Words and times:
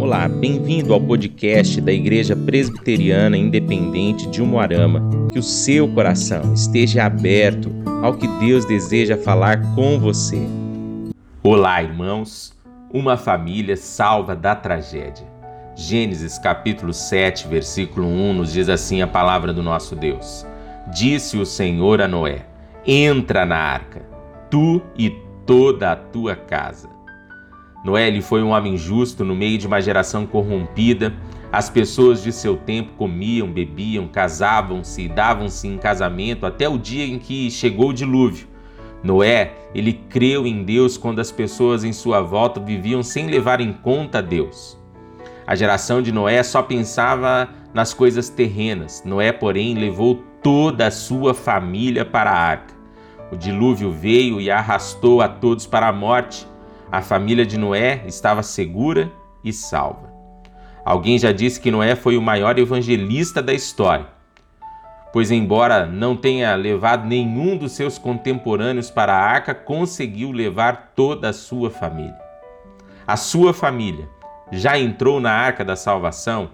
Olá, 0.00 0.26
bem-vindo 0.26 0.94
ao 0.94 1.00
podcast 1.00 1.78
da 1.78 1.92
Igreja 1.92 2.34
Presbiteriana 2.34 3.36
Independente 3.36 4.26
de 4.30 4.40
Umuarama. 4.40 5.02
Que 5.30 5.38
o 5.38 5.42
seu 5.42 5.86
coração 5.92 6.54
esteja 6.54 7.04
aberto 7.04 7.70
ao 8.02 8.14
que 8.14 8.26
Deus 8.26 8.64
deseja 8.64 9.18
falar 9.18 9.60
com 9.74 10.00
você. 10.00 10.40
Olá, 11.42 11.82
irmãos. 11.82 12.56
Uma 12.90 13.18
família 13.18 13.76
salva 13.76 14.34
da 14.34 14.56
tragédia. 14.56 15.26
Gênesis 15.76 16.38
capítulo 16.38 16.94
7, 16.94 17.46
versículo 17.46 18.06
1 18.06 18.32
nos 18.32 18.54
diz 18.54 18.70
assim 18.70 19.02
a 19.02 19.06
palavra 19.06 19.52
do 19.52 19.62
nosso 19.62 19.94
Deus: 19.94 20.46
Disse 20.94 21.36
o 21.36 21.44
Senhor 21.44 22.00
a 22.00 22.08
Noé: 22.08 22.46
Entra 22.86 23.44
na 23.44 23.58
arca, 23.58 24.00
tu 24.48 24.80
e 24.96 25.10
toda 25.44 25.92
a 25.92 25.96
tua 25.96 26.34
casa 26.34 26.99
Noé 27.84 28.08
ele 28.08 28.20
foi 28.20 28.42
um 28.42 28.50
homem 28.50 28.76
justo 28.76 29.24
no 29.24 29.34
meio 29.34 29.58
de 29.58 29.66
uma 29.66 29.80
geração 29.80 30.26
corrompida. 30.26 31.14
As 31.50 31.68
pessoas 31.68 32.22
de 32.22 32.30
seu 32.30 32.56
tempo 32.56 32.92
comiam, 32.96 33.50
bebiam, 33.50 34.06
casavam-se 34.06 35.02
e 35.02 35.08
davam-se 35.08 35.66
em 35.66 35.78
casamento 35.78 36.46
até 36.46 36.68
o 36.68 36.78
dia 36.78 37.04
em 37.04 37.18
que 37.18 37.50
chegou 37.50 37.88
o 37.88 37.94
dilúvio. 37.94 38.46
Noé, 39.02 39.54
ele 39.74 39.94
creu 40.10 40.46
em 40.46 40.62
Deus 40.62 40.98
quando 40.98 41.20
as 41.20 41.32
pessoas 41.32 41.84
em 41.84 41.92
sua 41.92 42.20
volta 42.20 42.60
viviam 42.60 43.02
sem 43.02 43.26
levar 43.28 43.60
em 43.60 43.72
conta 43.72 44.22
Deus. 44.22 44.78
A 45.46 45.54
geração 45.54 46.02
de 46.02 46.12
Noé 46.12 46.42
só 46.42 46.62
pensava 46.62 47.48
nas 47.72 47.94
coisas 47.94 48.28
terrenas. 48.28 49.02
Noé, 49.04 49.32
porém, 49.32 49.74
levou 49.74 50.22
toda 50.42 50.86
a 50.86 50.90
sua 50.90 51.34
família 51.34 52.04
para 52.04 52.30
a 52.30 52.38
arca. 52.38 52.74
O 53.32 53.36
dilúvio 53.36 53.90
veio 53.90 54.40
e 54.40 54.50
arrastou 54.50 55.22
a 55.22 55.28
todos 55.28 55.66
para 55.66 55.88
a 55.88 55.92
morte. 55.92 56.46
A 56.92 57.00
família 57.00 57.46
de 57.46 57.56
Noé 57.56 58.02
estava 58.06 58.42
segura 58.42 59.12
e 59.44 59.52
salva. 59.52 60.12
Alguém 60.84 61.18
já 61.20 61.30
disse 61.30 61.60
que 61.60 61.70
Noé 61.70 61.94
foi 61.94 62.16
o 62.16 62.22
maior 62.22 62.58
evangelista 62.58 63.40
da 63.40 63.52
história, 63.52 64.08
pois, 65.12 65.30
embora 65.30 65.86
não 65.86 66.16
tenha 66.16 66.52
levado 66.56 67.06
nenhum 67.06 67.56
dos 67.56 67.72
seus 67.72 67.96
contemporâneos 67.96 68.90
para 68.90 69.14
a 69.14 69.22
arca, 69.22 69.54
conseguiu 69.54 70.32
levar 70.32 70.92
toda 70.96 71.28
a 71.28 71.32
sua 71.32 71.70
família. 71.70 72.18
A 73.06 73.16
sua 73.16 73.54
família 73.54 74.08
já 74.50 74.76
entrou 74.76 75.20
na 75.20 75.30
arca 75.30 75.64
da 75.64 75.76
salvação? 75.76 76.50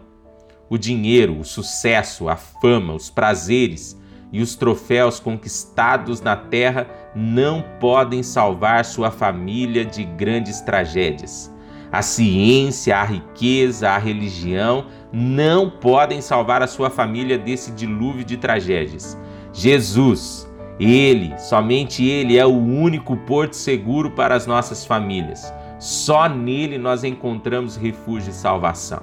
O 0.68 0.76
dinheiro, 0.76 1.38
o 1.38 1.44
sucesso, 1.44 2.28
a 2.28 2.36
fama, 2.36 2.92
os 2.92 3.08
prazeres, 3.08 3.98
e 4.32 4.40
os 4.40 4.54
troféus 4.54 5.20
conquistados 5.20 6.20
na 6.20 6.36
terra 6.36 6.86
não 7.14 7.64
podem 7.80 8.22
salvar 8.22 8.84
sua 8.84 9.10
família 9.10 9.84
de 9.84 10.04
grandes 10.04 10.60
tragédias. 10.60 11.54
A 11.90 12.02
ciência, 12.02 12.96
a 12.96 13.04
riqueza, 13.04 13.90
a 13.90 13.98
religião 13.98 14.86
não 15.12 15.70
podem 15.70 16.20
salvar 16.20 16.62
a 16.62 16.66
sua 16.66 16.90
família 16.90 17.38
desse 17.38 17.70
dilúvio 17.70 18.24
de 18.24 18.36
tragédias. 18.36 19.16
Jesus, 19.52 20.50
Ele, 20.78 21.38
somente 21.38 22.04
Ele 22.04 22.36
é 22.36 22.44
o 22.44 22.56
único 22.56 23.16
porto 23.18 23.54
seguro 23.54 24.10
para 24.10 24.34
as 24.34 24.46
nossas 24.46 24.84
famílias. 24.84 25.52
Só 25.78 26.28
nele 26.28 26.78
nós 26.78 27.04
encontramos 27.04 27.76
refúgio 27.76 28.30
e 28.30 28.34
salvação. 28.34 29.02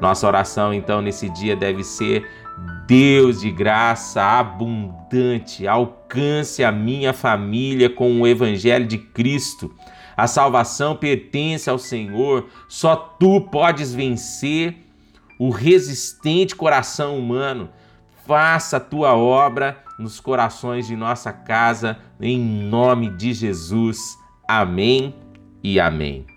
Nossa 0.00 0.26
oração, 0.26 0.74
então, 0.74 1.00
nesse 1.00 1.28
dia 1.28 1.54
deve 1.54 1.84
ser 1.84 2.26
Deus 2.86 3.40
de 3.40 3.50
graça 3.50 4.22
abundante, 4.22 5.66
alcance 5.66 6.62
a 6.62 6.70
minha 6.70 7.12
família 7.12 7.88
com 7.88 8.20
o 8.20 8.26
Evangelho 8.26 8.86
de 8.86 8.98
Cristo. 8.98 9.74
A 10.16 10.26
salvação 10.26 10.94
pertence 10.94 11.70
ao 11.70 11.78
Senhor, 11.78 12.48
só 12.68 12.94
tu 12.94 13.40
podes 13.40 13.94
vencer 13.94 14.76
o 15.38 15.50
resistente 15.50 16.54
coração 16.54 17.18
humano. 17.18 17.70
Faça 18.26 18.76
a 18.76 18.80
tua 18.80 19.16
obra 19.16 19.82
nos 19.98 20.20
corações 20.20 20.86
de 20.86 20.94
nossa 20.94 21.32
casa, 21.32 21.98
em 22.20 22.38
nome 22.38 23.08
de 23.10 23.32
Jesus. 23.32 23.98
Amém 24.46 25.14
e 25.62 25.80
amém. 25.80 26.31